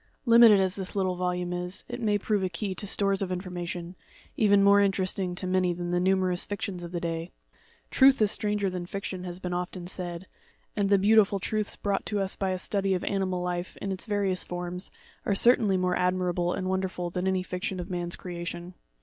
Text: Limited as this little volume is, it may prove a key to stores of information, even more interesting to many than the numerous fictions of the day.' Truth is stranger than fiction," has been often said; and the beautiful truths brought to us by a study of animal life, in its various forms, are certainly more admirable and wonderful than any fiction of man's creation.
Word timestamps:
Limited 0.25 0.59
as 0.59 0.75
this 0.75 0.95
little 0.95 1.15
volume 1.15 1.53
is, 1.53 1.83
it 1.87 2.01
may 2.01 2.17
prove 2.17 2.41
a 2.41 2.49
key 2.49 2.73
to 2.73 2.87
stores 2.87 3.21
of 3.21 3.31
information, 3.31 3.95
even 4.35 4.63
more 4.63 4.81
interesting 4.81 5.35
to 5.35 5.45
many 5.45 5.73
than 5.73 5.91
the 5.91 5.99
numerous 5.99 6.43
fictions 6.43 6.81
of 6.81 6.91
the 6.91 6.99
day.' 6.99 7.29
Truth 7.91 8.19
is 8.19 8.31
stranger 8.31 8.67
than 8.67 8.87
fiction," 8.87 9.25
has 9.25 9.37
been 9.39 9.53
often 9.53 9.85
said; 9.85 10.25
and 10.75 10.89
the 10.89 10.97
beautiful 10.97 11.39
truths 11.39 11.75
brought 11.75 12.03
to 12.07 12.19
us 12.19 12.35
by 12.35 12.49
a 12.49 12.57
study 12.57 12.95
of 12.95 13.03
animal 13.03 13.43
life, 13.43 13.77
in 13.77 13.91
its 13.91 14.07
various 14.07 14.43
forms, 14.43 14.89
are 15.23 15.35
certainly 15.35 15.77
more 15.77 15.95
admirable 15.95 16.51
and 16.51 16.67
wonderful 16.67 17.11
than 17.11 17.27
any 17.27 17.43
fiction 17.43 17.79
of 17.79 17.91
man's 17.91 18.15
creation. 18.15 18.73